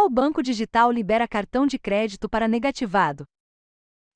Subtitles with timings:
[0.00, 3.26] Qual banco digital libera cartão de crédito para negativado?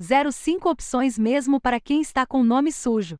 [0.01, 3.17] 05 opções mesmo para quem está com nome sujo.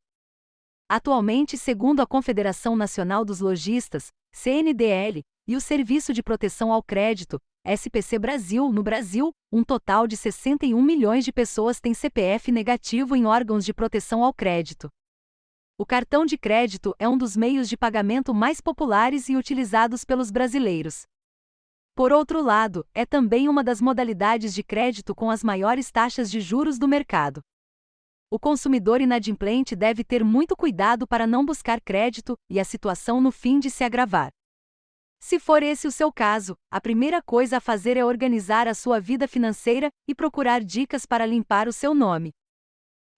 [0.89, 7.39] Atualmente, segundo a Confederação Nacional dos Lojistas, CNDL, e o Serviço de Proteção ao Crédito,
[7.63, 13.27] SPC Brasil, no Brasil, um total de 61 milhões de pessoas têm CPF negativo em
[13.27, 14.89] órgãos de proteção ao crédito.
[15.77, 20.31] O cartão de crédito é um dos meios de pagamento mais populares e utilizados pelos
[20.31, 21.05] brasileiros.
[21.95, 26.41] Por outro lado, é também uma das modalidades de crédito com as maiores taxas de
[26.41, 27.41] juros do mercado.
[28.29, 33.31] O consumidor inadimplente deve ter muito cuidado para não buscar crédito e a situação no
[33.31, 34.29] fim de se agravar.
[35.21, 38.99] Se for esse o seu caso, a primeira coisa a fazer é organizar a sua
[38.99, 42.31] vida financeira e procurar dicas para limpar o seu nome.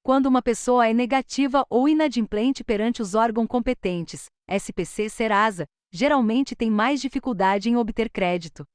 [0.03, 6.69] Quando uma pessoa é negativa ou inadimplente perante os órgãos competentes, SPC Serasa, geralmente tem
[6.69, 8.65] mais dificuldade em obter crédito.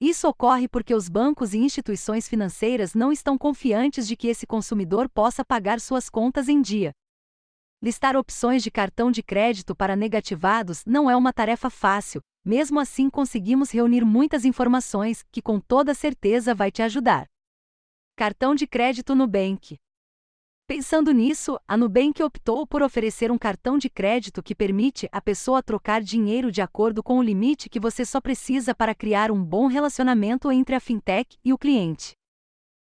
[0.00, 5.08] Isso ocorre porque os bancos e instituições financeiras não estão confiantes de que esse consumidor
[5.08, 6.92] possa pagar suas contas em dia.
[7.80, 13.08] Listar opções de cartão de crédito para negativados não é uma tarefa fácil, mesmo assim
[13.08, 17.26] conseguimos reunir muitas informações que com toda certeza vai te ajudar.
[18.16, 19.78] Cartão de crédito Nubank
[20.74, 25.62] Pensando nisso, a Nubank optou por oferecer um cartão de crédito que permite a pessoa
[25.62, 29.66] trocar dinheiro de acordo com o limite que você só precisa para criar um bom
[29.66, 32.14] relacionamento entre a fintech e o cliente.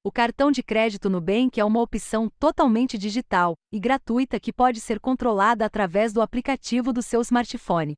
[0.04, 5.00] O cartão de crédito Nubank é uma opção totalmente digital e gratuita que pode ser
[5.00, 7.94] controlada através do aplicativo do seu smartphone.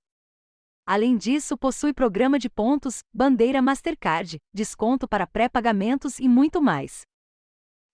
[0.86, 7.02] Além disso, possui programa de pontos, bandeira Mastercard, desconto para pré-pagamentos e muito mais.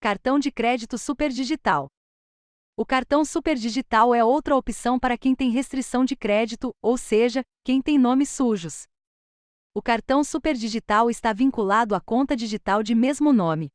[0.03, 1.87] Cartão de crédito superdigital.
[2.75, 7.83] O cartão superdigital é outra opção para quem tem restrição de crédito, ou seja, quem
[7.83, 8.87] tem nomes sujos.
[9.75, 13.69] O cartão superdigital está vinculado à conta digital de mesmo nome.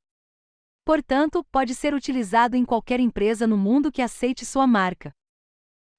[0.84, 5.14] Portanto, pode ser utilizado em qualquer empresa no mundo que aceite sua marca.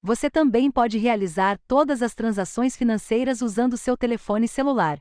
[0.01, 4.99] Você também pode realizar todas as transações financeiras usando seu telefone celular.